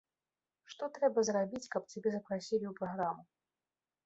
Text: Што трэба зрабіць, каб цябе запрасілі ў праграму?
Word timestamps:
Што 0.73 0.87
трэба 0.95 1.23
зрабіць, 1.29 1.69
каб 1.75 1.83
цябе 1.93 2.09
запрасілі 2.17 2.63
ў 2.67 2.73
праграму? 2.81 3.23